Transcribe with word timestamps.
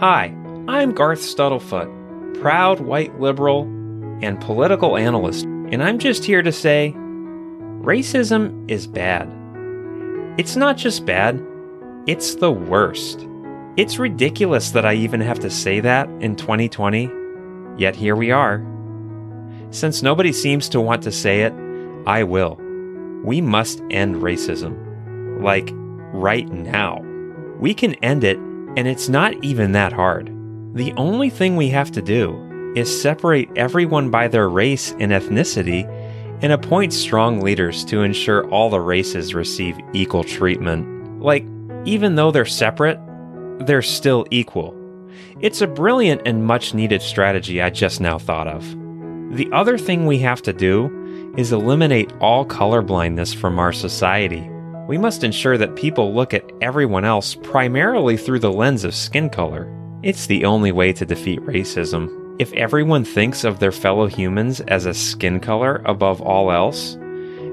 Hi, 0.00 0.26
I'm 0.68 0.92
Garth 0.92 1.18
Stuttlefoot, 1.18 2.40
proud 2.40 2.78
white 2.78 3.18
liberal 3.18 3.62
and 4.22 4.40
political 4.40 4.96
analyst, 4.96 5.44
and 5.44 5.82
I'm 5.82 5.98
just 5.98 6.24
here 6.24 6.40
to 6.40 6.52
say 6.52 6.94
racism 6.96 8.70
is 8.70 8.86
bad. 8.86 9.28
It's 10.38 10.54
not 10.54 10.76
just 10.76 11.04
bad, 11.04 11.44
it's 12.06 12.36
the 12.36 12.52
worst. 12.52 13.26
It's 13.76 13.98
ridiculous 13.98 14.70
that 14.70 14.86
I 14.86 14.94
even 14.94 15.20
have 15.20 15.40
to 15.40 15.50
say 15.50 15.80
that 15.80 16.08
in 16.20 16.36
2020, 16.36 17.10
yet 17.76 17.96
here 17.96 18.14
we 18.14 18.30
are. 18.30 18.64
Since 19.72 20.04
nobody 20.04 20.32
seems 20.32 20.68
to 20.68 20.80
want 20.80 21.02
to 21.02 21.10
say 21.10 21.40
it, 21.40 21.52
I 22.06 22.22
will. 22.22 22.54
We 23.24 23.40
must 23.40 23.82
end 23.90 24.14
racism. 24.22 25.42
Like, 25.42 25.70
right 26.12 26.48
now. 26.48 27.04
We 27.58 27.74
can 27.74 27.94
end 27.94 28.22
it, 28.22 28.38
and 28.76 28.86
it's 28.86 29.08
not 29.08 29.32
even 29.44 29.72
that 29.72 29.92
hard. 29.92 30.32
The 30.74 30.92
only 30.96 31.30
thing 31.30 31.56
we 31.56 31.68
have 31.70 31.90
to 31.92 32.02
do 32.02 32.72
is 32.76 33.02
separate 33.02 33.48
everyone 33.56 34.10
by 34.10 34.28
their 34.28 34.48
race 34.48 34.92
and 35.00 35.12
ethnicity 35.12 35.86
and 36.42 36.52
appoint 36.52 36.92
strong 36.92 37.40
leaders 37.40 37.84
to 37.86 38.02
ensure 38.02 38.48
all 38.50 38.70
the 38.70 38.80
races 38.80 39.34
receive 39.34 39.78
equal 39.92 40.22
treatment. 40.22 41.20
Like, 41.20 41.44
even 41.84 42.14
though 42.14 42.30
they're 42.30 42.44
separate, 42.44 43.00
they're 43.60 43.82
still 43.82 44.26
equal. 44.30 44.74
It's 45.40 45.60
a 45.60 45.66
brilliant 45.66 46.22
and 46.26 46.44
much 46.44 46.74
needed 46.74 47.02
strategy 47.02 47.60
I 47.60 47.70
just 47.70 48.00
now 48.00 48.18
thought 48.18 48.46
of. 48.46 48.64
The 49.36 49.48
other 49.52 49.78
thing 49.78 50.06
we 50.06 50.18
have 50.20 50.42
to 50.42 50.52
do 50.52 51.34
is 51.36 51.52
eliminate 51.52 52.12
all 52.20 52.46
colorblindness 52.46 53.34
from 53.34 53.58
our 53.58 53.72
society. 53.72 54.48
We 54.88 54.96
must 54.96 55.22
ensure 55.22 55.58
that 55.58 55.76
people 55.76 56.14
look 56.14 56.32
at 56.32 56.50
everyone 56.62 57.04
else 57.04 57.34
primarily 57.34 58.16
through 58.16 58.38
the 58.38 58.50
lens 58.50 58.84
of 58.84 58.94
skin 58.94 59.28
color. 59.28 59.70
It's 60.02 60.26
the 60.26 60.46
only 60.46 60.72
way 60.72 60.94
to 60.94 61.04
defeat 61.04 61.40
racism. 61.40 62.36
If 62.38 62.54
everyone 62.54 63.04
thinks 63.04 63.44
of 63.44 63.58
their 63.58 63.70
fellow 63.70 64.06
humans 64.06 64.62
as 64.62 64.86
a 64.86 64.94
skin 64.94 65.40
color 65.40 65.82
above 65.84 66.22
all 66.22 66.50
else, 66.50 66.96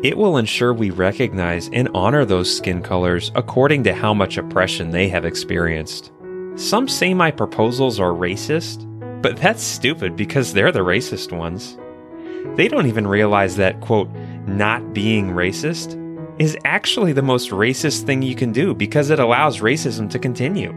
it 0.01 0.17
will 0.17 0.37
ensure 0.37 0.73
we 0.73 0.91
recognize 0.91 1.69
and 1.73 1.89
honor 1.93 2.23
those 2.23 2.55
skin 2.55 2.81
colors 2.81 3.33
according 3.35 3.83
to 3.83 3.93
how 3.93 4.13
much 4.13 4.37
oppression 4.37 4.91
they 4.91 5.09
have 5.09 5.25
experienced. 5.25 6.13
Some 6.55 6.87
say 6.87 7.13
my 7.13 7.31
proposals 7.31 7.99
are 7.99 8.13
racist, 8.13 8.89
but 9.21 9.35
that's 9.35 9.61
stupid 9.61 10.15
because 10.15 10.53
they're 10.53 10.71
the 10.71 10.79
racist 10.79 11.37
ones. 11.37 11.77
They 12.55 12.69
don't 12.69 12.87
even 12.87 13.05
realize 13.05 13.57
that, 13.57 13.81
quote, 13.81 14.09
not 14.47 14.93
being 14.93 15.31
racist 15.31 16.01
is 16.39 16.57
actually 16.65 17.13
the 17.13 17.21
most 17.21 17.51
racist 17.51 18.03
thing 18.03 18.21
you 18.21 18.35
can 18.35 18.51
do 18.51 18.73
because 18.73 19.09
it 19.09 19.19
allows 19.19 19.59
racism 19.59 20.09
to 20.09 20.19
continue. 20.19 20.73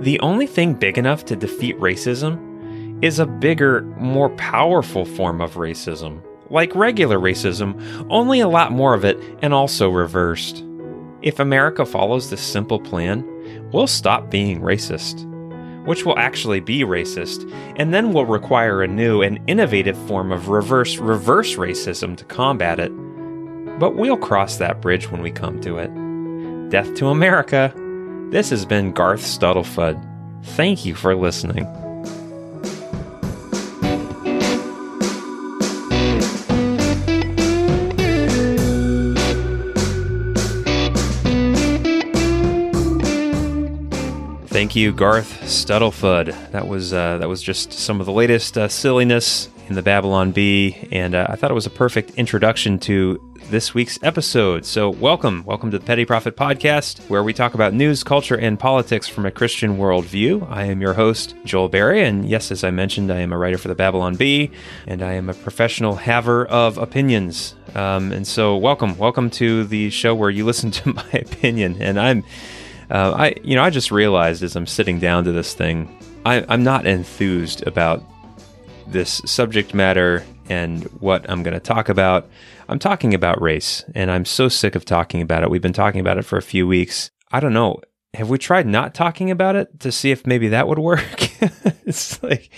The 0.00 0.18
only 0.20 0.46
thing 0.46 0.74
big 0.74 0.98
enough 0.98 1.24
to 1.26 1.36
defeat 1.36 1.78
racism 1.78 3.02
is 3.04 3.18
a 3.18 3.26
bigger, 3.26 3.82
more 3.98 4.30
powerful 4.30 5.04
form 5.04 5.40
of 5.40 5.54
racism, 5.54 6.20
like 6.50 6.74
regular 6.74 7.18
racism, 7.18 7.80
only 8.10 8.40
a 8.40 8.48
lot 8.48 8.72
more 8.72 8.94
of 8.94 9.04
it 9.04 9.18
and 9.42 9.54
also 9.54 9.88
reversed. 9.88 10.64
If 11.22 11.38
America 11.38 11.86
follows 11.86 12.30
this 12.30 12.40
simple 12.40 12.80
plan, 12.80 13.24
we'll 13.72 13.86
stop 13.86 14.30
being 14.30 14.60
racist, 14.60 15.24
which 15.84 16.04
will 16.04 16.18
actually 16.18 16.58
be 16.58 16.80
racist, 16.80 17.48
and 17.76 17.94
then 17.94 18.12
will 18.12 18.26
require 18.26 18.82
a 18.82 18.88
new 18.88 19.22
and 19.22 19.38
innovative 19.46 19.96
form 20.08 20.32
of 20.32 20.48
reverse 20.48 20.96
reverse 20.98 21.54
racism 21.54 22.16
to 22.16 22.24
combat 22.24 22.80
it 22.80 22.92
but 23.78 23.96
we'll 23.96 24.16
cross 24.16 24.56
that 24.58 24.80
bridge 24.80 25.10
when 25.10 25.22
we 25.22 25.30
come 25.30 25.60
to 25.62 25.78
it. 25.78 25.90
Death 26.70 26.94
to 26.96 27.08
America. 27.08 27.72
This 28.30 28.50
has 28.50 28.64
been 28.64 28.92
Garth 28.92 29.20
Stuttlefoot. 29.20 30.00
Thank 30.44 30.84
you 30.84 30.94
for 30.94 31.14
listening. 31.14 31.66
Thank 44.48 44.76
you, 44.76 44.92
Garth 44.92 45.42
Stuttlefoot. 45.42 46.52
That 46.52 46.68
was 46.68 46.92
uh, 46.92 47.18
that 47.18 47.28
was 47.28 47.42
just 47.42 47.72
some 47.72 48.00
of 48.00 48.06
the 48.06 48.12
latest 48.12 48.56
uh, 48.56 48.68
silliness 48.68 49.48
in 49.68 49.74
the 49.74 49.82
Babylon 49.82 50.32
Bee, 50.32 50.88
and 50.92 51.14
uh, 51.14 51.26
I 51.28 51.36
thought 51.36 51.50
it 51.50 51.54
was 51.54 51.66
a 51.66 51.70
perfect 51.70 52.12
introduction 52.12 52.78
to 52.80 53.20
this 53.50 53.74
week's 53.74 53.98
episode. 54.02 54.64
So, 54.64 54.90
welcome. 54.90 55.44
Welcome 55.44 55.70
to 55.72 55.78
the 55.78 55.84
Petty 55.84 56.04
Prophet 56.04 56.36
Podcast, 56.36 57.08
where 57.08 57.22
we 57.22 57.32
talk 57.32 57.54
about 57.54 57.74
news, 57.74 58.02
culture, 58.02 58.36
and 58.36 58.58
politics 58.58 59.08
from 59.08 59.26
a 59.26 59.30
Christian 59.30 59.76
worldview. 59.76 60.48
I 60.50 60.64
am 60.64 60.80
your 60.80 60.94
host, 60.94 61.34
Joel 61.44 61.68
Berry. 61.68 62.04
And 62.04 62.28
yes, 62.28 62.50
as 62.50 62.64
I 62.64 62.70
mentioned, 62.70 63.12
I 63.12 63.20
am 63.20 63.32
a 63.32 63.38
writer 63.38 63.58
for 63.58 63.68
the 63.68 63.74
Babylon 63.74 64.16
Bee, 64.16 64.50
and 64.86 65.02
I 65.02 65.12
am 65.12 65.28
a 65.28 65.34
professional 65.34 65.96
haver 65.96 66.46
of 66.46 66.78
opinions. 66.78 67.54
Um, 67.74 68.12
and 68.12 68.26
so, 68.26 68.56
welcome. 68.56 68.96
Welcome 68.98 69.30
to 69.30 69.64
the 69.64 69.90
show 69.90 70.14
where 70.14 70.30
you 70.30 70.44
listen 70.44 70.70
to 70.82 70.92
my 70.92 71.10
opinion. 71.12 71.76
And 71.80 71.98
I'm, 71.98 72.24
uh, 72.90 73.12
I, 73.16 73.34
you 73.42 73.56
know, 73.56 73.62
I 73.62 73.70
just 73.70 73.90
realized 73.90 74.42
as 74.42 74.56
I'm 74.56 74.66
sitting 74.66 74.98
down 74.98 75.24
to 75.24 75.32
this 75.32 75.54
thing, 75.54 75.94
I, 76.24 76.44
I'm 76.48 76.62
not 76.62 76.86
enthused 76.86 77.66
about 77.66 78.02
this 78.86 79.22
subject 79.24 79.74
matter 79.74 80.24
and 80.48 80.84
what 81.00 81.28
I'm 81.28 81.42
going 81.42 81.54
to 81.54 81.60
talk 81.60 81.88
about. 81.88 82.28
I'm 82.68 82.78
talking 82.78 83.14
about 83.14 83.40
race, 83.40 83.84
and 83.94 84.10
I'm 84.10 84.24
so 84.24 84.48
sick 84.48 84.74
of 84.74 84.84
talking 84.84 85.20
about 85.20 85.42
it. 85.42 85.50
We've 85.50 85.62
been 85.62 85.72
talking 85.72 86.00
about 86.00 86.18
it 86.18 86.24
for 86.24 86.36
a 86.36 86.42
few 86.42 86.66
weeks. 86.66 87.10
I 87.30 87.40
don't 87.40 87.52
know. 87.52 87.80
Have 88.14 88.28
we 88.28 88.38
tried 88.38 88.66
not 88.66 88.94
talking 88.94 89.30
about 89.30 89.56
it 89.56 89.80
to 89.80 89.90
see 89.90 90.10
if 90.10 90.26
maybe 90.26 90.48
that 90.48 90.68
would 90.68 90.78
work? 90.78 91.30
it's 91.86 92.22
like, 92.22 92.50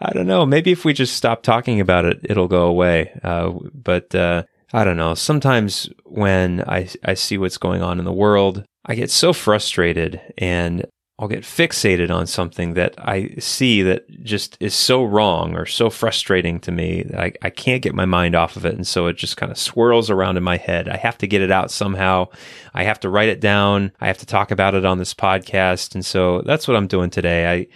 I 0.00 0.12
don't 0.12 0.26
know. 0.26 0.46
Maybe 0.46 0.72
if 0.72 0.84
we 0.84 0.92
just 0.94 1.16
stop 1.16 1.42
talking 1.42 1.80
about 1.80 2.04
it, 2.04 2.20
it'll 2.24 2.48
go 2.48 2.66
away. 2.66 3.18
Uh, 3.22 3.52
but 3.74 4.14
uh, 4.14 4.44
I 4.72 4.84
don't 4.84 4.96
know. 4.96 5.14
Sometimes 5.14 5.90
when 6.04 6.62
I, 6.66 6.88
I 7.04 7.14
see 7.14 7.36
what's 7.36 7.58
going 7.58 7.82
on 7.82 7.98
in 7.98 8.04
the 8.04 8.12
world, 8.12 8.64
I 8.86 8.94
get 8.94 9.10
so 9.10 9.32
frustrated 9.34 10.20
and 10.38 10.86
I'll 11.20 11.28
get 11.28 11.42
fixated 11.42 12.14
on 12.14 12.28
something 12.28 12.74
that 12.74 12.94
I 12.96 13.34
see 13.40 13.82
that 13.82 14.08
just 14.22 14.56
is 14.60 14.72
so 14.72 15.02
wrong 15.02 15.56
or 15.56 15.66
so 15.66 15.90
frustrating 15.90 16.60
to 16.60 16.70
me 16.70 17.02
that 17.02 17.20
I, 17.20 17.32
I 17.42 17.50
can't 17.50 17.82
get 17.82 17.94
my 17.94 18.04
mind 18.04 18.36
off 18.36 18.56
of 18.56 18.64
it. 18.64 18.74
And 18.74 18.86
so 18.86 19.08
it 19.08 19.16
just 19.16 19.36
kind 19.36 19.50
of 19.50 19.58
swirls 19.58 20.10
around 20.10 20.36
in 20.36 20.44
my 20.44 20.56
head. 20.56 20.88
I 20.88 20.96
have 20.96 21.18
to 21.18 21.26
get 21.26 21.42
it 21.42 21.50
out 21.50 21.72
somehow. 21.72 22.28
I 22.72 22.84
have 22.84 23.00
to 23.00 23.08
write 23.08 23.28
it 23.28 23.40
down. 23.40 23.90
I 24.00 24.06
have 24.06 24.18
to 24.18 24.26
talk 24.26 24.52
about 24.52 24.76
it 24.76 24.84
on 24.84 24.98
this 24.98 25.12
podcast. 25.12 25.96
And 25.96 26.06
so 26.06 26.42
that's 26.42 26.68
what 26.68 26.76
I'm 26.76 26.86
doing 26.86 27.10
today. 27.10 27.50
I, 27.50 27.66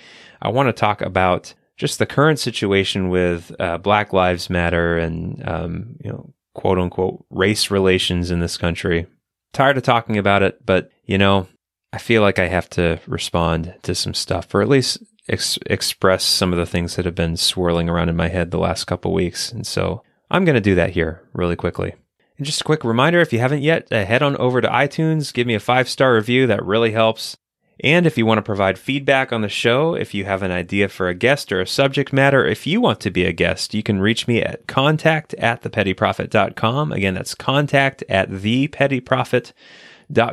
I 0.41 0.51
want 0.51 0.69
to 0.69 0.73
talk 0.73 1.03
about 1.03 1.53
just 1.77 1.99
the 1.99 2.07
current 2.07 2.39
situation 2.39 3.09
with 3.09 3.53
uh, 3.59 3.79
Black 3.79 4.13
Lives 4.13 4.51
Matter 4.51 4.99
and, 4.99 5.43
um, 5.49 5.97
you 6.05 6.11
know, 6.13 6.33
quote 6.55 6.79
unquote 6.79 7.25
race 7.31 7.73
relations 7.73 8.31
in 8.31 8.39
this 8.39 8.57
country. 8.57 9.07
Tired 9.53 9.77
of 9.79 9.83
talking 9.83 10.17
about 10.17 10.43
it, 10.43 10.65
but 10.65 10.91
you 11.05 11.19
know, 11.19 11.49
I 11.93 11.99
feel 11.99 12.23
like 12.23 12.39
I 12.39 12.49
have 12.49 12.71
to 12.71 12.99
respond 13.07 13.75
to 13.83 13.95
some 13.95 14.15
stuff, 14.15 14.55
or 14.55 14.63
at 14.63 14.69
least 14.69 14.99
ex- 15.29 15.59
express 15.67 16.25
some 16.25 16.53
of 16.53 16.59
the 16.59 16.67
things 16.67 16.97
that 16.97 17.05
have 17.05 17.15
been 17.15 17.37
swirling 17.37 17.89
around 17.89 18.09
in 18.09 18.17
my 18.17 18.29
head 18.29 18.51
the 18.51 18.59
last 18.59 18.85
couple 18.85 19.13
weeks. 19.13 19.53
And 19.53 19.67
so 19.67 20.03
I'm 20.31 20.45
going 20.45 20.55
to 20.55 20.61
do 20.61 20.75
that 20.75 20.91
here 20.91 21.23
really 21.35 21.57
quickly. 21.57 21.95
And 22.39 22.47
just 22.47 22.63
a 22.63 22.65
quick 22.65 22.83
reminder 22.83 23.21
if 23.21 23.33
you 23.33 23.41
haven't 23.41 23.63
yet, 23.63 23.89
uh, 23.93 24.05
head 24.05 24.23
on 24.23 24.37
over 24.39 24.61
to 24.61 24.69
iTunes, 24.69 25.35
give 25.35 25.47
me 25.47 25.55
a 25.55 25.61
five 25.61 25.89
star 25.89 26.15
review. 26.15 26.47
That 26.47 26.65
really 26.65 26.93
helps. 26.93 27.37
And 27.81 28.07
if 28.07 28.17
you 28.17 28.25
want 28.25 28.39
to 28.39 28.43
provide 28.43 28.79
feedback 28.79 29.33
on 29.33 29.41
the 29.43 29.49
show, 29.49 29.95
if 29.95 30.15
you 30.15 30.25
have 30.25 30.43
an 30.43 30.53
idea 30.53 30.89
for 30.89 31.09
a 31.09 31.15
guest 31.15 31.53
or 31.53 31.61
a 31.61 31.67
subject 31.67 32.13
matter, 32.13 32.47
if 32.47 32.67
you 32.67 32.81
want 32.81 33.01
to 33.01 33.11
be 33.11 33.25
a 33.25 33.33
guest, 33.33 33.75
you 33.75 33.83
can 33.83 34.01
reach 34.01 34.29
me 34.29 34.41
at 34.41 34.67
contact 34.67 35.35
at 35.35 35.63
thepettyprophet.com. 35.63 36.93
Again, 36.93 37.15
that's 37.15 37.35
contact 37.35 38.05
at 38.09 38.31
thepettyprophet.com 38.31 39.53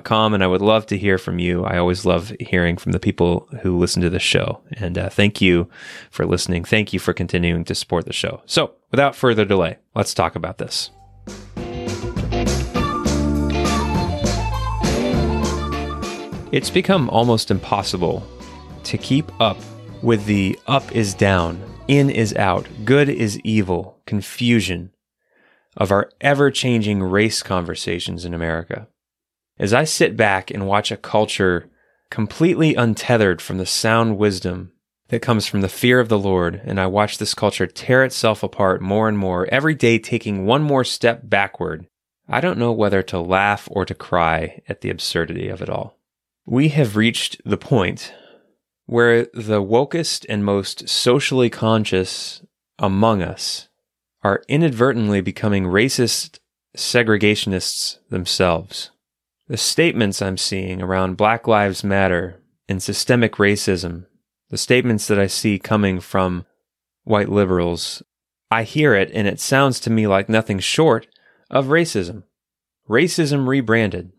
com, 0.04 0.34
and 0.34 0.44
I 0.44 0.48
would 0.48 0.62
love 0.62 0.86
to 0.88 0.98
hear 0.98 1.18
from 1.18 1.40
you. 1.40 1.64
I 1.64 1.78
always 1.78 2.06
love 2.06 2.34
hearing 2.40 2.78
from 2.78 2.92
the 2.92 3.00
people 3.00 3.48
who 3.62 3.78
listen 3.78 4.02
to 4.02 4.10
the 4.10 4.20
show. 4.20 4.62
And 4.74 4.98
uh, 4.98 5.10
thank 5.10 5.42
you 5.42 5.70
for 6.12 6.26
listening. 6.26 6.64
Thank 6.64 6.94
you 6.94 7.00
for 7.00 7.14
continuing 7.14 7.64
to 7.66 7.76
support 7.76 8.06
the 8.06 8.14
show. 8.14 8.42
So, 8.46 8.74
without 8.92 9.16
further 9.16 9.46
delay, 9.46 9.78
let's 9.96 10.14
talk 10.14 10.36
about 10.36 10.58
this. 10.58 10.92
It's 16.52 16.72
become 16.72 17.10
almost 17.10 17.52
impossible 17.52 18.26
to 18.84 18.98
keep 18.98 19.32
up 19.40 19.58
with 20.02 20.26
the 20.26 20.58
up 20.66 20.96
is 20.96 21.14
down, 21.14 21.62
in 21.88 22.10
is 22.10 22.34
out, 22.36 22.68
good 22.86 23.08
is 23.08 23.40
evil, 23.42 24.00
confusion 24.06 24.92
of 25.78 25.92
our 25.92 26.10
ever 26.22 26.50
changing 26.50 27.04
race 27.04 27.44
conversations 27.44 28.26
in 28.26 28.34
America. 28.34 28.88
As 29.60 29.74
I 29.74 29.84
sit 29.84 30.16
back 30.16 30.50
and 30.50 30.66
watch 30.66 30.90
a 30.90 30.98
culture 30.98 31.70
completely 32.10 32.76
untethered 32.76 33.42
from 33.42 33.58
the 33.58 33.66
sound 33.66 34.18
wisdom 34.18 34.72
that 35.10 35.22
comes 35.22 35.48
from 35.48 35.62
the 35.62 35.68
fear 35.68 36.00
of 36.00 36.08
the 36.08 36.18
Lord, 36.18 36.62
and 36.64 36.80
I 36.80 36.88
watch 36.88 37.18
this 37.18 37.34
culture 37.34 37.68
tear 37.68 38.06
itself 38.06 38.42
apart 38.42 38.82
more 38.82 39.10
and 39.10 39.18
more, 39.18 39.48
every 39.52 39.76
day 39.76 40.00
taking 40.00 40.46
one 40.46 40.62
more 40.62 40.84
step 40.84 41.22
backward, 41.24 41.88
I 42.28 42.42
don't 42.42 42.60
know 42.60 42.72
whether 42.72 43.02
to 43.04 43.20
laugh 43.20 43.68
or 43.72 43.86
to 43.86 43.96
cry 43.96 44.62
at 44.70 44.82
the 44.82 44.92
absurdity 44.92 45.50
of 45.50 45.62
it 45.62 45.70
all. 45.70 45.98
We 46.46 46.70
have 46.70 46.96
reached 46.96 47.42
the 47.44 47.58
point 47.58 48.14
where 48.86 49.26
the 49.34 49.62
wokest 49.62 50.26
and 50.30 50.46
most 50.46 50.88
socially 50.88 51.50
conscious 51.50 52.44
among 52.78 53.22
us 53.22 53.68
are 54.24 54.44
inadvertently 54.48 55.22
becoming 55.22 55.66
racist 55.66 56.40
segregationists 56.78 57.98
themselves. 58.10 58.92
The 59.50 59.58
statements 59.58 60.22
I'm 60.22 60.38
seeing 60.38 60.80
around 60.80 61.18
Black 61.18 61.48
Lives 61.48 61.84
Matter 61.84 62.40
and 62.68 62.84
systemic 62.84 63.38
racism, 63.38 64.06
the 64.52 64.60
statements 64.60 65.08
that 65.08 65.18
I 65.18 65.26
see 65.26 65.58
coming 65.58 66.00
from 66.00 66.46
white 67.04 67.30
liberals, 67.30 68.04
I 68.52 68.62
hear 68.62 68.94
it 68.94 69.10
and 69.12 69.28
it 69.28 69.40
sounds 69.40 69.80
to 69.82 69.90
me 69.90 70.06
like 70.06 70.30
nothing 70.30 70.60
short 70.60 71.08
of 71.50 71.66
racism. 71.66 72.26
Racism 72.88 73.48
rebranded. 73.48 74.12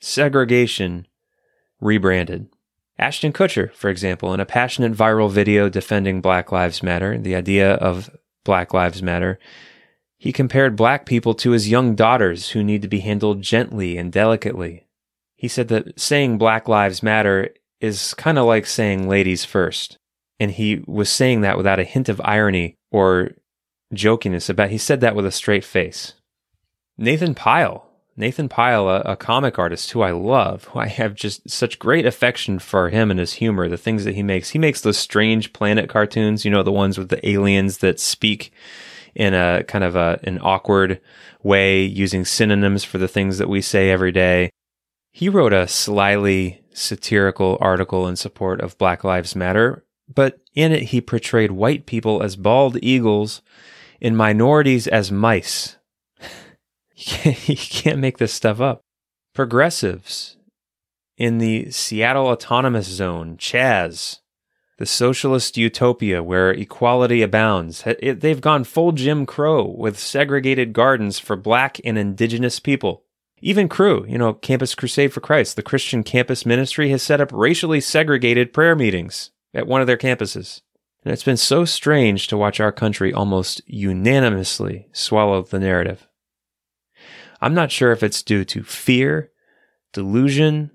Segregation 0.00 1.06
rebranded. 1.80 2.48
Ashton 2.98 3.32
Kutcher, 3.32 3.72
for 3.74 3.88
example, 3.90 4.34
in 4.34 4.40
a 4.40 4.44
passionate 4.44 4.92
viral 4.92 5.30
video 5.30 5.68
defending 5.68 6.20
Black 6.20 6.50
Lives 6.50 6.82
Matter, 6.82 7.16
the 7.16 7.36
idea 7.36 7.74
of 7.74 8.10
Black 8.42 8.74
Lives 8.74 9.04
Matter, 9.04 9.38
he 10.18 10.32
compared 10.32 10.76
black 10.76 11.06
people 11.06 11.32
to 11.34 11.52
his 11.52 11.70
young 11.70 11.94
daughters 11.94 12.50
who 12.50 12.64
need 12.64 12.82
to 12.82 12.88
be 12.88 13.00
handled 13.00 13.40
gently 13.40 13.96
and 13.96 14.12
delicately. 14.12 14.84
He 15.36 15.46
said 15.46 15.68
that 15.68 15.98
saying 15.98 16.38
Black 16.38 16.66
Lives 16.66 17.02
Matter 17.02 17.50
is 17.80 18.14
kind 18.14 18.38
of 18.38 18.46
like 18.46 18.66
saying 18.66 19.08
ladies 19.08 19.44
first. 19.44 19.96
And 20.40 20.50
he 20.50 20.82
was 20.86 21.08
saying 21.08 21.42
that 21.42 21.56
without 21.56 21.78
a 21.78 21.84
hint 21.84 22.08
of 22.08 22.20
irony 22.24 22.76
or 22.90 23.30
jokiness 23.94 24.50
about 24.50 24.70
he 24.70 24.78
said 24.78 25.00
that 25.00 25.14
with 25.14 25.24
a 25.24 25.30
straight 25.30 25.64
face. 25.64 26.14
Nathan 26.96 27.34
Pyle, 27.34 27.88
Nathan 28.16 28.48
Pyle, 28.48 28.88
a, 28.88 29.00
a, 29.00 29.16
comic 29.16 29.58
artist 29.58 29.92
who 29.92 30.02
I 30.02 30.10
love, 30.10 30.64
who 30.64 30.80
I 30.80 30.88
have 30.88 31.14
just 31.14 31.48
such 31.48 31.78
great 31.78 32.04
affection 32.04 32.58
for 32.58 32.88
him 32.88 33.12
and 33.12 33.20
his 33.20 33.34
humor, 33.34 33.68
the 33.68 33.76
things 33.76 34.04
that 34.04 34.16
he 34.16 34.24
makes. 34.24 34.50
He 34.50 34.58
makes 34.58 34.80
those 34.80 34.98
strange 34.98 35.52
planet 35.52 35.88
cartoons, 35.88 36.44
you 36.44 36.50
know, 36.50 36.64
the 36.64 36.72
ones 36.72 36.98
with 36.98 37.08
the 37.08 37.26
aliens 37.28 37.78
that 37.78 38.00
speak 38.00 38.52
in 39.18 39.34
a 39.34 39.64
kind 39.64 39.84
of 39.84 39.96
a, 39.96 40.18
an 40.22 40.38
awkward 40.40 41.00
way, 41.42 41.84
using 41.84 42.24
synonyms 42.24 42.84
for 42.84 42.96
the 42.96 43.08
things 43.08 43.36
that 43.38 43.48
we 43.48 43.60
say 43.60 43.90
every 43.90 44.12
day. 44.12 44.50
He 45.12 45.28
wrote 45.28 45.52
a 45.52 45.68
slyly 45.68 46.62
satirical 46.72 47.58
article 47.60 48.06
in 48.06 48.16
support 48.16 48.60
of 48.60 48.78
Black 48.78 49.02
Lives 49.02 49.34
Matter, 49.34 49.84
but 50.12 50.38
in 50.54 50.72
it 50.72 50.84
he 50.84 51.00
portrayed 51.00 51.50
white 51.50 51.84
people 51.84 52.22
as 52.22 52.36
bald 52.36 52.78
eagles 52.80 53.42
and 54.00 54.16
minorities 54.16 54.86
as 54.86 55.10
mice 55.10 55.76
you 56.94 57.04
can't, 57.04 57.58
can't 57.58 57.98
make 57.98 58.18
this 58.18 58.32
stuff 58.32 58.60
up. 58.60 58.80
Progressives 59.34 60.36
in 61.16 61.38
the 61.38 61.70
Seattle 61.70 62.26
Autonomous 62.26 62.86
Zone, 62.86 63.36
Chaz, 63.36 64.20
the 64.78 64.86
socialist 64.86 65.56
utopia 65.56 66.22
where 66.22 66.50
equality 66.50 67.20
abounds. 67.20 67.84
They've 68.00 68.40
gone 68.40 68.64
full 68.64 68.92
Jim 68.92 69.26
Crow 69.26 69.64
with 69.64 69.98
segregated 69.98 70.72
gardens 70.72 71.18
for 71.18 71.36
black 71.36 71.80
and 71.84 71.98
indigenous 71.98 72.60
people. 72.60 73.04
Even 73.40 73.68
Cru, 73.68 74.04
you 74.08 74.18
know, 74.18 74.34
Campus 74.34 74.74
Crusade 74.74 75.12
for 75.12 75.20
Christ, 75.20 75.56
the 75.56 75.62
Christian 75.62 76.02
campus 76.02 76.46
ministry 76.46 76.90
has 76.90 77.02
set 77.02 77.20
up 77.20 77.30
racially 77.32 77.80
segregated 77.80 78.52
prayer 78.52 78.74
meetings 78.74 79.30
at 79.52 79.66
one 79.66 79.80
of 79.80 79.86
their 79.86 79.96
campuses. 79.96 80.62
And 81.04 81.12
it's 81.12 81.24
been 81.24 81.36
so 81.36 81.64
strange 81.64 82.26
to 82.28 82.36
watch 82.36 82.58
our 82.58 82.72
country 82.72 83.12
almost 83.12 83.62
unanimously 83.66 84.88
swallow 84.92 85.42
the 85.42 85.60
narrative. 85.60 86.08
I'm 87.40 87.54
not 87.54 87.70
sure 87.70 87.92
if 87.92 88.02
it's 88.02 88.22
due 88.22 88.44
to 88.46 88.64
fear, 88.64 89.30
delusion, 89.92 90.72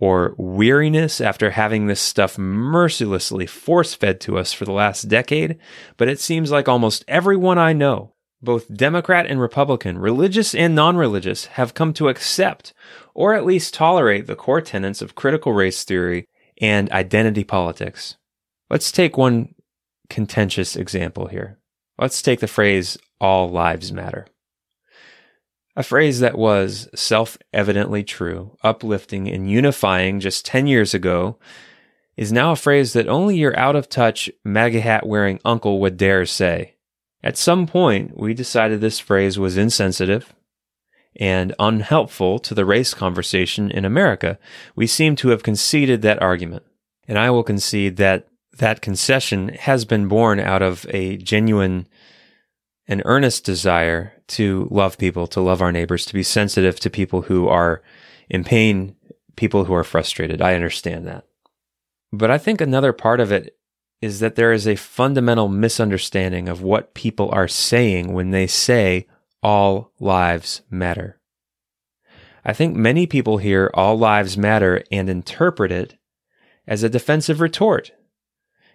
or 0.00 0.34
weariness 0.36 1.20
after 1.20 1.50
having 1.50 1.86
this 1.86 2.00
stuff 2.00 2.36
mercilessly 2.36 3.46
force 3.46 3.94
fed 3.94 4.20
to 4.20 4.36
us 4.36 4.52
for 4.52 4.64
the 4.64 4.72
last 4.72 5.04
decade, 5.08 5.58
but 5.96 6.08
it 6.08 6.20
seems 6.20 6.50
like 6.50 6.68
almost 6.68 7.04
everyone 7.06 7.58
I 7.58 7.72
know, 7.72 8.14
both 8.42 8.72
Democrat 8.74 9.26
and 9.26 9.40
Republican, 9.40 9.98
religious 9.98 10.54
and 10.54 10.74
non 10.74 10.96
religious, 10.96 11.46
have 11.46 11.74
come 11.74 11.92
to 11.94 12.08
accept 12.08 12.74
or 13.14 13.34
at 13.34 13.46
least 13.46 13.74
tolerate 13.74 14.26
the 14.26 14.36
core 14.36 14.60
tenets 14.60 15.00
of 15.00 15.14
critical 15.14 15.52
race 15.52 15.84
theory 15.84 16.26
and 16.60 16.90
identity 16.90 17.44
politics. 17.44 18.16
Let's 18.70 18.92
take 18.92 19.16
one 19.16 19.54
contentious 20.10 20.76
example 20.76 21.26
here. 21.26 21.58
Let's 21.98 22.22
take 22.22 22.40
the 22.40 22.48
phrase, 22.48 22.98
all 23.20 23.48
lives 23.48 23.92
matter. 23.92 24.26
A 25.76 25.82
phrase 25.82 26.20
that 26.20 26.38
was 26.38 26.88
self 26.94 27.36
evidently 27.52 28.04
true, 28.04 28.56
uplifting, 28.62 29.28
and 29.28 29.50
unifying 29.50 30.20
just 30.20 30.46
10 30.46 30.66
years 30.66 30.94
ago 30.94 31.38
is 32.16 32.32
now 32.32 32.52
a 32.52 32.56
phrase 32.56 32.92
that 32.92 33.08
only 33.08 33.36
your 33.36 33.58
out 33.58 33.74
of 33.74 33.88
touch, 33.88 34.30
MAGA 34.44 34.80
hat 34.80 35.06
wearing 35.06 35.40
uncle 35.44 35.80
would 35.80 35.96
dare 35.96 36.26
say. 36.26 36.74
At 37.24 37.36
some 37.36 37.66
point, 37.66 38.16
we 38.16 38.34
decided 38.34 38.80
this 38.80 39.00
phrase 39.00 39.38
was 39.38 39.56
insensitive 39.56 40.32
and 41.16 41.54
unhelpful 41.58 42.38
to 42.40 42.54
the 42.54 42.64
race 42.64 42.94
conversation 42.94 43.70
in 43.70 43.84
America. 43.84 44.38
We 44.76 44.86
seem 44.86 45.16
to 45.16 45.28
have 45.28 45.42
conceded 45.42 46.02
that 46.02 46.22
argument. 46.22 46.64
And 47.08 47.18
I 47.18 47.30
will 47.30 47.42
concede 47.42 47.96
that 47.96 48.28
that 48.58 48.80
concession 48.80 49.48
has 49.48 49.84
been 49.84 50.06
born 50.06 50.38
out 50.38 50.62
of 50.62 50.86
a 50.90 51.16
genuine 51.16 51.88
and 52.86 53.02
earnest 53.04 53.44
desire 53.44 54.12
to 54.26 54.68
love 54.70 54.98
people, 54.98 55.26
to 55.28 55.40
love 55.40 55.62
our 55.62 55.72
neighbors, 55.72 56.04
to 56.06 56.14
be 56.14 56.22
sensitive 56.22 56.78
to 56.80 56.90
people 56.90 57.22
who 57.22 57.48
are 57.48 57.82
in 58.28 58.44
pain, 58.44 58.96
people 59.36 59.64
who 59.64 59.74
are 59.74 59.84
frustrated. 59.84 60.42
I 60.42 60.54
understand 60.54 61.06
that. 61.06 61.24
But 62.12 62.30
I 62.30 62.38
think 62.38 62.60
another 62.60 62.92
part 62.92 63.20
of 63.20 63.32
it 63.32 63.56
is 64.00 64.20
that 64.20 64.36
there 64.36 64.52
is 64.52 64.66
a 64.66 64.76
fundamental 64.76 65.48
misunderstanding 65.48 66.48
of 66.48 66.62
what 66.62 66.94
people 66.94 67.30
are 67.30 67.48
saying 67.48 68.12
when 68.12 68.30
they 68.30 68.46
say 68.46 69.06
all 69.42 69.92
lives 69.98 70.62
matter. 70.70 71.20
I 72.44 72.52
think 72.52 72.76
many 72.76 73.06
people 73.06 73.38
hear 73.38 73.70
all 73.72 73.96
lives 73.96 74.36
matter 74.36 74.84
and 74.92 75.08
interpret 75.08 75.72
it 75.72 75.96
as 76.66 76.82
a 76.82 76.90
defensive 76.90 77.40
retort 77.40 77.92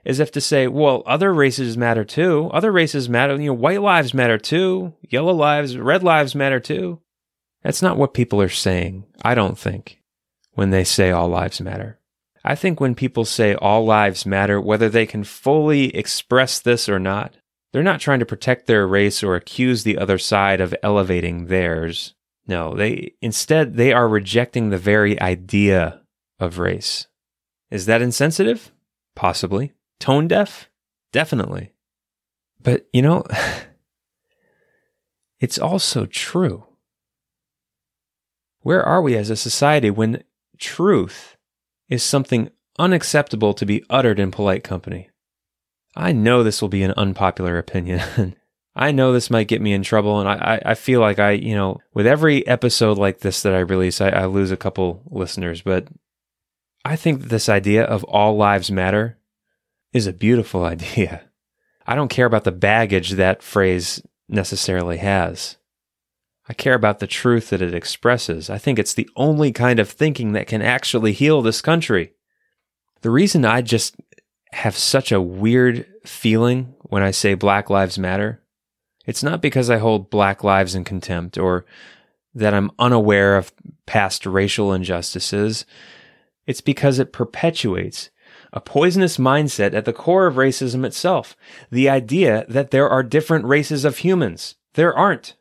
as 0.05 0.19
if 0.19 0.31
to 0.31 0.41
say, 0.41 0.67
well, 0.67 1.03
other 1.05 1.33
races 1.33 1.77
matter 1.77 2.03
too. 2.03 2.49
Other 2.53 2.71
races 2.71 3.09
matter. 3.09 3.33
You 3.33 3.47
know, 3.47 3.53
white 3.53 3.81
lives 3.81 4.13
matter 4.13 4.37
too. 4.37 4.93
Yellow 5.01 5.33
lives, 5.33 5.77
red 5.77 6.03
lives 6.03 6.35
matter 6.35 6.59
too. 6.59 7.01
That's 7.63 7.81
not 7.81 7.97
what 7.97 8.13
people 8.13 8.41
are 8.41 8.49
saying, 8.49 9.05
I 9.21 9.35
don't 9.35 9.57
think, 9.57 10.01
when 10.53 10.69
they 10.69 10.83
say 10.83 11.11
all 11.11 11.27
lives 11.27 11.59
matter. 11.59 11.99
I 12.43 12.55
think 12.55 12.79
when 12.79 12.95
people 12.95 13.25
say 13.25 13.53
all 13.53 13.85
lives 13.85 14.25
matter, 14.25 14.61
whether 14.61 14.87
they 14.87 15.05
can 15.05 15.23
fully 15.25 15.95
express 15.95 16.59
this 16.59 16.87
or 16.87 16.99
not, 16.99 17.35
they're 17.71 17.83
not 17.83 17.99
trying 17.99 18.19
to 18.19 18.25
protect 18.25 18.65
their 18.65 18.87
race 18.87 19.21
or 19.21 19.35
accuse 19.35 19.83
the 19.83 19.97
other 19.97 20.17
side 20.17 20.61
of 20.61 20.73
elevating 20.81 21.45
theirs. 21.45 22.15
No, 22.47 22.73
they 22.75 23.13
instead 23.21 23.75
they 23.75 23.93
are 23.93 24.07
rejecting 24.07 24.69
the 24.69 24.77
very 24.77 25.19
idea 25.21 26.01
of 26.39 26.57
race. 26.57 27.07
Is 27.69 27.85
that 27.85 28.01
insensitive? 28.01 28.71
Possibly. 29.15 29.73
Tone 29.99 30.27
deaf? 30.27 30.69
Definitely. 31.11 31.73
But, 32.61 32.87
you 32.93 33.01
know, 33.01 33.23
it's 35.39 35.57
also 35.57 36.05
true. 36.05 36.65
Where 38.61 38.83
are 38.83 39.01
we 39.01 39.15
as 39.15 39.29
a 39.29 39.35
society 39.35 39.89
when 39.89 40.23
truth 40.57 41.37
is 41.87 42.03
something 42.03 42.49
unacceptable 42.77 43.53
to 43.53 43.65
be 43.65 43.83
uttered 43.89 44.19
in 44.19 44.31
polite 44.31 44.63
company? 44.63 45.09
I 45.95 46.11
know 46.11 46.43
this 46.43 46.61
will 46.61 46.69
be 46.69 46.83
an 46.83 46.93
unpopular 46.97 47.57
opinion. 47.57 48.35
I 48.75 48.91
know 48.91 49.11
this 49.11 49.29
might 49.29 49.47
get 49.47 49.61
me 49.61 49.73
in 49.73 49.83
trouble, 49.83 50.19
and 50.19 50.29
I, 50.29 50.61
I, 50.65 50.75
feel 50.75 51.01
like 51.01 51.19
I, 51.19 51.31
you 51.31 51.55
know, 51.55 51.81
with 51.93 52.07
every 52.07 52.47
episode 52.47 52.97
like 52.97 53.19
this 53.19 53.41
that 53.41 53.53
I 53.53 53.59
release, 53.59 53.99
I, 53.99 54.09
I 54.09 54.25
lose 54.25 54.51
a 54.51 54.57
couple 54.57 55.01
listeners. 55.09 55.61
But 55.61 55.87
I 56.85 56.95
think 56.95 57.23
this 57.23 57.49
idea 57.49 57.83
of 57.83 58.03
all 58.05 58.37
lives 58.37 58.71
matter 58.71 59.18
is 59.93 60.07
a 60.07 60.13
beautiful 60.13 60.63
idea. 60.75 61.23
I 61.85 61.95
don't 61.95 62.09
care 62.09 62.25
about 62.25 62.43
the 62.43 62.51
baggage 62.51 63.11
that 63.11 63.41
phrase 63.41 64.01
necessarily 64.27 64.97
has. 64.97 65.57
I 66.47 66.53
care 66.53 66.73
about 66.73 66.99
the 66.99 67.07
truth 67.07 67.49
that 67.49 67.61
it 67.61 67.75
expresses. 67.75 68.49
I 68.49 68.57
think 68.57 68.79
it's 68.79 68.93
the 68.93 69.09
only 69.15 69.51
kind 69.51 69.79
of 69.79 69.89
thinking 69.89 70.31
that 70.33 70.47
can 70.47 70.63
actually 70.63 71.13
heal 71.13 71.41
this 71.41 71.61
country. 71.61 72.13
The 73.01 73.11
reason 73.11 73.45
I 73.45 73.61
just 73.61 73.95
have 74.51 74.75
such 74.75 75.11
a 75.11 75.21
weird 75.21 75.85
feeling 76.05 76.73
when 76.81 77.03
I 77.03 77.11
say 77.11 77.35
Black 77.35 77.69
Lives 77.69 77.99
Matter, 77.99 78.41
it's 79.05 79.21
not 79.21 79.41
because 79.41 79.69
I 79.69 79.77
hold 79.77 80.09
Black 80.09 80.43
lives 80.43 80.73
in 80.73 80.83
contempt 80.83 81.37
or 81.37 81.65
that 82.33 82.53
I'm 82.53 82.71
unaware 82.79 83.37
of 83.37 83.53
past 83.85 84.25
racial 84.25 84.73
injustices. 84.73 85.65
It's 86.47 86.61
because 86.61 86.97
it 86.97 87.13
perpetuates 87.13 88.09
a 88.51 88.59
poisonous 88.59 89.17
mindset 89.17 89.73
at 89.73 89.85
the 89.85 89.93
core 89.93 90.27
of 90.27 90.35
racism 90.35 90.85
itself. 90.85 91.35
The 91.71 91.89
idea 91.89 92.45
that 92.49 92.71
there 92.71 92.89
are 92.89 93.03
different 93.03 93.45
races 93.45 93.85
of 93.85 93.99
humans. 93.99 94.55
There 94.73 94.95
aren't. 94.95 95.35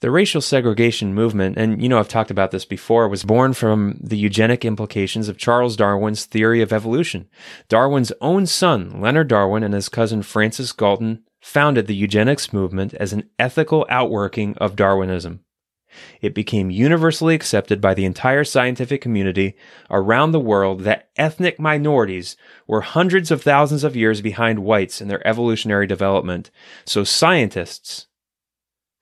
The 0.00 0.10
racial 0.10 0.40
segregation 0.40 1.12
movement, 1.12 1.58
and 1.58 1.82
you 1.82 1.88
know 1.88 1.98
I've 1.98 2.08
talked 2.08 2.30
about 2.30 2.52
this 2.52 2.64
before, 2.64 3.06
was 3.06 3.22
born 3.22 3.52
from 3.52 3.98
the 4.02 4.16
eugenic 4.16 4.64
implications 4.64 5.28
of 5.28 5.36
Charles 5.36 5.76
Darwin's 5.76 6.24
theory 6.24 6.62
of 6.62 6.72
evolution. 6.72 7.28
Darwin's 7.68 8.10
own 8.22 8.46
son, 8.46 8.98
Leonard 9.02 9.28
Darwin, 9.28 9.62
and 9.62 9.74
his 9.74 9.90
cousin 9.90 10.22
Francis 10.22 10.72
Galton 10.72 11.22
founded 11.42 11.86
the 11.86 11.94
eugenics 11.94 12.50
movement 12.50 12.94
as 12.94 13.12
an 13.12 13.28
ethical 13.38 13.86
outworking 13.90 14.56
of 14.56 14.74
Darwinism. 14.74 15.40
It 16.20 16.34
became 16.34 16.70
universally 16.70 17.34
accepted 17.34 17.80
by 17.80 17.94
the 17.94 18.04
entire 18.04 18.44
scientific 18.44 19.00
community 19.00 19.56
around 19.90 20.32
the 20.32 20.40
world 20.40 20.80
that 20.80 21.08
ethnic 21.16 21.58
minorities 21.58 22.36
were 22.66 22.82
hundreds 22.82 23.30
of 23.30 23.42
thousands 23.42 23.84
of 23.84 23.96
years 23.96 24.20
behind 24.20 24.60
whites 24.60 25.00
in 25.00 25.08
their 25.08 25.26
evolutionary 25.26 25.86
development. 25.86 26.50
So 26.84 27.04
scientists, 27.04 28.06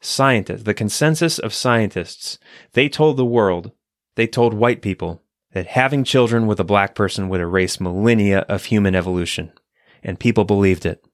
scientists, 0.00 0.62
the 0.62 0.74
consensus 0.74 1.38
of 1.38 1.54
scientists, 1.54 2.38
they 2.72 2.88
told 2.88 3.16
the 3.16 3.24
world, 3.24 3.72
they 4.16 4.26
told 4.26 4.54
white 4.54 4.82
people 4.82 5.22
that 5.52 5.66
having 5.66 6.04
children 6.04 6.46
with 6.46 6.60
a 6.60 6.64
black 6.64 6.94
person 6.94 7.28
would 7.28 7.40
erase 7.40 7.80
millennia 7.80 8.40
of 8.40 8.66
human 8.66 8.94
evolution. 8.94 9.52
And 10.02 10.20
people 10.20 10.44
believed 10.44 10.86
it. 10.86 11.04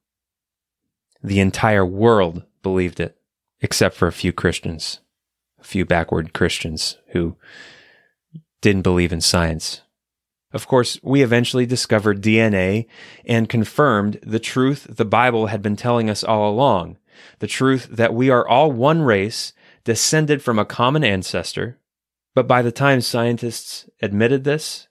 The 1.23 1.41
entire 1.41 1.87
world 1.87 2.45
believed 2.63 3.01
it, 3.01 3.17
except 3.61 3.97
for 3.97 4.07
a 4.07 4.13
few 4.13 4.33
Christians 4.33 5.01
few 5.65 5.85
backward 5.85 6.33
Christians 6.33 6.99
who 7.09 7.37
didn't 8.61 8.83
believe 8.83 9.13
in 9.13 9.21
science. 9.21 9.81
Of 10.53 10.69
course, 10.69 11.01
we 11.03 11.23
eventually 11.23 11.67
discovered 11.67 12.23
DNA 12.23 12.87
and 13.25 13.49
confirmed 13.49 14.21
the 14.23 14.39
truth 14.39 14.87
the 14.89 15.05
Bible 15.05 15.47
had 15.49 15.63
been 15.63 15.77
telling 15.77 16.09
us 16.09 16.23
all 16.23 16.49
along 16.49 16.99
the 17.39 17.47
truth 17.47 17.89
that 17.91 18.15
we 18.15 18.31
are 18.31 18.47
all 18.47 18.73
one 18.73 19.03
race, 19.03 19.53
descended 19.85 20.43
from 20.43 20.59
a 20.59 20.65
common 20.65 21.05
ancestor. 21.05 21.79
But 22.35 22.49
by 22.49 22.63
the 22.63 22.73
time 22.73 23.01
scientists 23.01 23.89
admitted 24.03 24.45
this, 24.45 24.89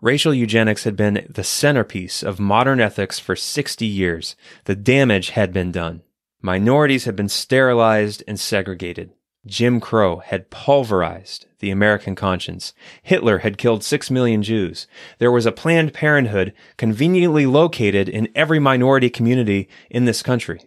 racial 0.00 0.34
eugenics 0.34 0.84
had 0.84 0.96
been 0.96 1.26
the 1.28 1.44
centerpiece 1.44 2.22
of 2.22 2.40
modern 2.40 2.80
ethics 2.80 3.18
for 3.18 3.36
60 3.36 3.86
years. 3.86 4.36
The 4.64 4.76
damage 4.76 5.30
had 5.30 5.52
been 5.52 5.72
done. 5.72 6.02
Minorities 6.40 7.04
had 7.04 7.16
been 7.16 7.28
sterilized 7.28 8.22
and 8.26 8.38
segregated. 8.38 9.12
Jim 9.46 9.80
Crow 9.80 10.18
had 10.18 10.50
pulverized 10.50 11.46
the 11.58 11.70
American 11.70 12.14
conscience. 12.14 12.72
Hitler 13.02 13.38
had 13.38 13.58
killed 13.58 13.82
six 13.82 14.10
million 14.10 14.42
Jews. 14.42 14.86
There 15.18 15.32
was 15.32 15.46
a 15.46 15.52
Planned 15.52 15.92
Parenthood 15.92 16.52
conveniently 16.76 17.46
located 17.46 18.08
in 18.08 18.28
every 18.34 18.60
minority 18.60 19.10
community 19.10 19.68
in 19.90 20.04
this 20.04 20.22
country. 20.22 20.60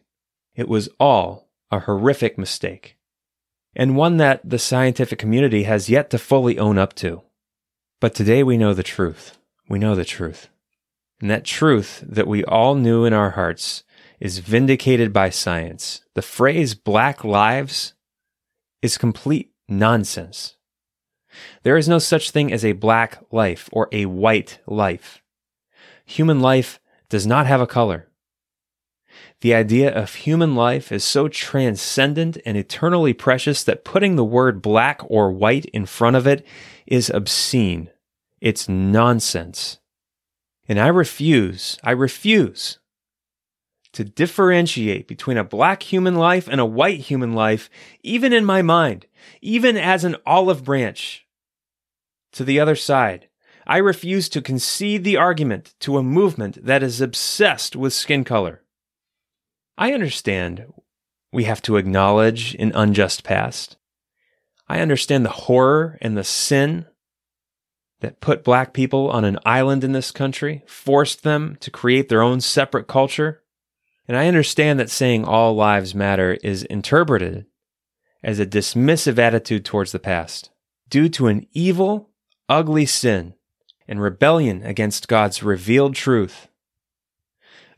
It 0.55 0.67
was 0.67 0.89
all 0.99 1.49
a 1.71 1.79
horrific 1.79 2.37
mistake, 2.37 2.97
and 3.75 3.95
one 3.95 4.17
that 4.17 4.41
the 4.47 4.59
scientific 4.59 5.19
community 5.19 5.63
has 5.63 5.89
yet 5.89 6.09
to 6.09 6.17
fully 6.17 6.59
own 6.59 6.77
up 6.77 6.93
to. 6.95 7.23
But 8.01 8.13
today 8.13 8.43
we 8.43 8.57
know 8.57 8.73
the 8.73 8.83
truth. 8.83 9.37
We 9.69 9.79
know 9.79 9.95
the 9.95 10.05
truth. 10.05 10.49
And 11.21 11.29
that 11.31 11.45
truth 11.45 12.03
that 12.07 12.27
we 12.27 12.43
all 12.43 12.75
knew 12.75 13.05
in 13.05 13.13
our 13.13 13.31
hearts 13.31 13.83
is 14.19 14.39
vindicated 14.39 15.13
by 15.13 15.29
science. 15.29 16.01
The 16.13 16.21
phrase 16.21 16.75
black 16.75 17.23
lives 17.23 17.93
is 18.85 18.99
complete 18.99 19.51
nonsense. 19.67 20.57
There 21.63 21.75
is 21.75 21.89
no 21.89 21.97
such 21.97 22.29
thing 22.29 22.53
as 22.53 22.63
a 22.63 22.73
black 22.73 23.17
life 23.31 23.67
or 23.73 23.89
a 23.91 24.05
white 24.05 24.59
life. 24.67 25.23
Human 26.05 26.39
life 26.39 26.79
does 27.09 27.25
not 27.25 27.47
have 27.47 27.59
a 27.59 27.67
color. 27.67 28.07
The 29.41 29.55
idea 29.55 29.91
of 29.91 30.13
human 30.13 30.55
life 30.55 30.91
is 30.91 31.03
so 31.03 31.27
transcendent 31.27 32.37
and 32.45 32.55
eternally 32.55 33.13
precious 33.13 33.63
that 33.63 33.83
putting 33.83 34.15
the 34.15 34.23
word 34.23 34.61
black 34.61 35.01
or 35.07 35.31
white 35.31 35.65
in 35.65 35.87
front 35.87 36.15
of 36.15 36.27
it 36.27 36.45
is 36.85 37.09
obscene. 37.09 37.89
It's 38.39 38.69
nonsense. 38.69 39.79
And 40.67 40.79
I 40.79 40.87
refuse, 40.87 41.79
I 41.83 41.91
refuse 41.91 42.79
to 43.95 44.03
differentiate 44.03 45.07
between 45.07 45.37
a 45.37 45.43
black 45.43 45.83
human 45.83 46.15
life 46.15 46.47
and 46.47 46.61
a 46.61 46.65
white 46.65 46.99
human 46.99 47.33
life, 47.33 47.69
even 48.03 48.31
in 48.31 48.45
my 48.45 48.61
mind, 48.61 49.07
even 49.41 49.75
as 49.77 50.03
an 50.03 50.15
olive 50.25 50.63
branch 50.63 51.25
to 52.33 52.43
the 52.43 52.59
other 52.59 52.75
side. 52.75 53.29
I 53.65 53.77
refuse 53.77 54.29
to 54.29 54.41
concede 54.41 55.03
the 55.03 55.17
argument 55.17 55.73
to 55.79 55.97
a 55.97 56.03
movement 56.03 56.63
that 56.63 56.83
is 56.83 57.01
obsessed 57.01 57.75
with 57.75 57.93
skin 57.93 58.23
color. 58.23 58.61
I 59.77 59.93
understand 59.93 60.71
we 61.31 61.45
have 61.45 61.61
to 61.63 61.77
acknowledge 61.77 62.53
an 62.55 62.71
unjust 62.75 63.23
past. 63.23 63.77
I 64.67 64.79
understand 64.79 65.25
the 65.25 65.29
horror 65.29 65.97
and 66.01 66.17
the 66.17 66.23
sin 66.23 66.85
that 68.01 68.21
put 68.21 68.43
black 68.43 68.73
people 68.73 69.09
on 69.09 69.25
an 69.25 69.39
island 69.45 69.83
in 69.83 69.93
this 69.93 70.11
country, 70.11 70.63
forced 70.67 71.23
them 71.23 71.57
to 71.61 71.71
create 71.71 72.09
their 72.09 72.21
own 72.21 72.41
separate 72.41 72.87
culture. 72.87 73.41
And 74.07 74.15
I 74.15 74.27
understand 74.27 74.79
that 74.79 74.89
saying 74.89 75.25
all 75.25 75.55
lives 75.55 75.95
matter 75.95 76.37
is 76.43 76.63
interpreted 76.63 77.45
as 78.23 78.39
a 78.39 78.45
dismissive 78.45 79.17
attitude 79.17 79.65
towards 79.65 79.91
the 79.91 79.99
past 79.99 80.49
due 80.89 81.09
to 81.09 81.27
an 81.27 81.47
evil, 81.51 82.09
ugly 82.47 82.85
sin 82.85 83.33
and 83.87 84.01
rebellion 84.01 84.63
against 84.63 85.07
God's 85.07 85.43
revealed 85.43 85.95
truth. 85.95 86.47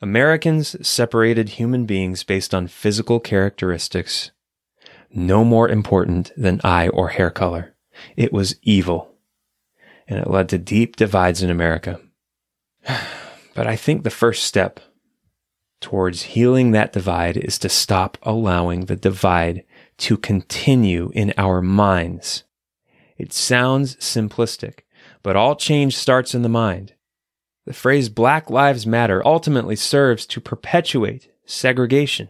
Americans 0.02 0.76
separated 0.88 1.50
human 1.50 1.86
beings 1.86 2.24
based 2.24 2.54
on 2.54 2.68
physical 2.68 3.20
characteristics, 3.20 4.32
no 5.12 5.44
more 5.44 5.68
important 5.68 6.32
than 6.38 6.62
eye 6.64 6.88
or 6.90 7.10
hair 7.10 7.32
color. 7.32 7.76
It 8.16 8.32
was 8.32 8.58
evil, 8.62 9.16
and 10.08 10.20
it 10.20 10.30
led 10.30 10.50
to 10.50 10.58
deep 10.58 10.96
divides 10.96 11.42
in 11.42 11.50
America. 11.50 12.00
But 13.56 13.66
I 13.66 13.76
think 13.76 14.04
the 14.04 14.12
first 14.12 14.44
step 14.44 14.80
towards 15.80 16.24
healing 16.24 16.72
that 16.72 16.94
divide 16.94 17.38
is 17.38 17.58
to 17.60 17.70
stop 17.70 18.18
allowing 18.24 18.86
the 18.86 18.96
divide 18.96 19.64
to 19.98 20.18
continue 20.18 21.12
in 21.14 21.34
our 21.38 21.62
minds. 21.62 22.44
It 23.18 23.34
sounds 23.34 23.96
simplistic, 23.98 24.80
but 25.24 25.36
all 25.36 25.56
change 25.56 25.96
starts 25.96 26.36
in 26.36 26.42
the 26.42 26.50
mind. 26.50 26.94
The 27.66 27.74
phrase 27.74 28.10
Black 28.10 28.50
Lives 28.50 28.88
Matter 28.88 29.26
ultimately 29.26 29.76
serves 29.76 30.26
to 30.28 30.40
perpetuate 30.40 31.30
segregation. 31.46 32.30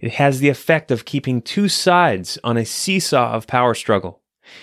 It 0.00 0.12
has 0.12 0.38
the 0.38 0.48
effect 0.48 0.90
of 0.90 1.04
keeping 1.04 1.42
two 1.42 1.68
sides 1.68 2.38
on 2.44 2.56
a 2.56 2.64
seesaw 2.64 3.32
of 3.32 3.46
power 3.46 3.74
struggle. 3.74 4.20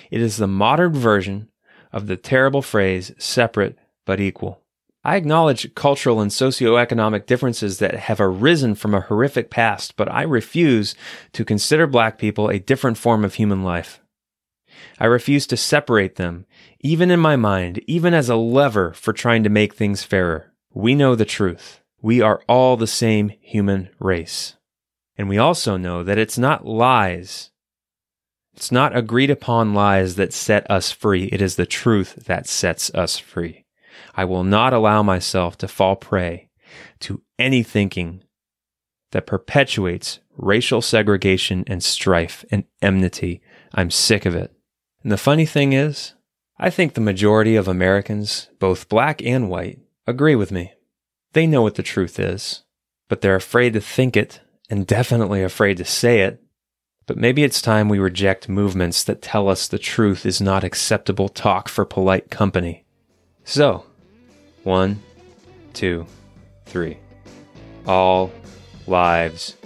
It 0.09 0.21
is 0.21 0.37
the 0.37 0.47
modern 0.47 0.93
version 0.93 1.49
of 1.91 2.07
the 2.07 2.15
terrible 2.15 2.61
phrase 2.61 3.11
separate 3.17 3.77
but 4.05 4.19
equal. 4.19 4.61
I 5.03 5.15
acknowledge 5.15 5.73
cultural 5.73 6.21
and 6.21 6.29
socioeconomic 6.29 7.25
differences 7.25 7.79
that 7.79 7.95
have 7.95 8.21
arisen 8.21 8.75
from 8.75 8.93
a 8.93 9.01
horrific 9.01 9.49
past, 9.49 9.95
but 9.95 10.11
I 10.11 10.21
refuse 10.21 10.93
to 11.33 11.43
consider 11.43 11.87
black 11.87 12.19
people 12.19 12.49
a 12.49 12.59
different 12.59 12.99
form 12.99 13.25
of 13.25 13.33
human 13.33 13.63
life. 13.63 13.99
I 14.99 15.05
refuse 15.05 15.47
to 15.47 15.57
separate 15.57 16.17
them, 16.17 16.45
even 16.79 17.09
in 17.09 17.19
my 17.19 17.35
mind, 17.35 17.81
even 17.87 18.13
as 18.13 18.29
a 18.29 18.35
lever 18.35 18.93
for 18.93 19.11
trying 19.11 19.43
to 19.43 19.49
make 19.49 19.73
things 19.73 20.03
fairer. 20.03 20.53
We 20.71 20.93
know 20.93 21.15
the 21.15 21.25
truth. 21.25 21.81
We 22.01 22.21
are 22.21 22.43
all 22.47 22.77
the 22.77 22.87
same 22.87 23.31
human 23.41 23.89
race. 23.99 24.55
And 25.17 25.27
we 25.27 25.37
also 25.37 25.77
know 25.77 26.03
that 26.03 26.17
it's 26.17 26.37
not 26.37 26.65
lies. 26.65 27.51
It's 28.53 28.71
not 28.71 28.95
agreed 28.95 29.31
upon 29.31 29.73
lies 29.73 30.15
that 30.15 30.33
set 30.33 30.69
us 30.69 30.91
free. 30.91 31.25
It 31.25 31.41
is 31.41 31.55
the 31.55 31.65
truth 31.65 32.25
that 32.27 32.47
sets 32.47 32.93
us 32.93 33.17
free. 33.17 33.60
I 34.15 34.25
will 34.25 34.43
not 34.43 34.73
allow 34.73 35.03
myself 35.03 35.57
to 35.59 35.67
fall 35.67 35.95
prey 35.95 36.49
to 37.01 37.21
any 37.37 37.63
thinking 37.63 38.23
that 39.11 39.27
perpetuates 39.27 40.19
racial 40.37 40.81
segregation 40.81 41.63
and 41.67 41.83
strife 41.83 42.45
and 42.51 42.63
enmity. 42.81 43.41
I'm 43.73 43.91
sick 43.91 44.25
of 44.25 44.35
it. 44.35 44.53
And 45.03 45.11
the 45.11 45.17
funny 45.17 45.45
thing 45.45 45.73
is, 45.73 46.13
I 46.57 46.69
think 46.69 46.93
the 46.93 47.01
majority 47.01 47.55
of 47.55 47.67
Americans, 47.67 48.49
both 48.59 48.89
black 48.89 49.21
and 49.23 49.49
white, 49.49 49.79
agree 50.05 50.35
with 50.35 50.51
me. 50.51 50.73
They 51.33 51.47
know 51.47 51.61
what 51.61 51.75
the 51.75 51.83
truth 51.83 52.19
is, 52.19 52.63
but 53.09 53.21
they're 53.21 53.35
afraid 53.35 53.73
to 53.73 53.81
think 53.81 54.15
it 54.15 54.41
and 54.69 54.85
definitely 54.85 55.43
afraid 55.43 55.77
to 55.77 55.85
say 55.85 56.21
it. 56.21 56.41
But 57.07 57.17
maybe 57.17 57.43
it's 57.43 57.61
time 57.61 57.89
we 57.89 57.99
reject 57.99 58.47
movements 58.47 59.03
that 59.03 59.21
tell 59.21 59.49
us 59.49 59.67
the 59.67 59.79
truth 59.79 60.25
is 60.25 60.39
not 60.39 60.63
acceptable 60.63 61.29
talk 61.29 61.67
for 61.67 61.83
polite 61.83 62.29
company. 62.29 62.85
So, 63.43 63.85
one, 64.63 65.01
two, 65.73 66.05
three. 66.65 66.97
All 67.85 68.31
lives 68.87 69.57